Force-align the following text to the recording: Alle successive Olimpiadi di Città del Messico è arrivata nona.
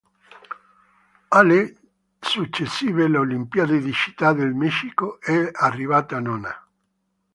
Alle 1.29 1.75
successive 2.23 3.03
Olimpiadi 3.19 3.79
di 3.81 3.93
Città 3.93 4.33
del 4.33 4.51
Messico 4.55 5.21
è 5.21 5.47
arrivata 5.53 6.19
nona. 6.19 6.65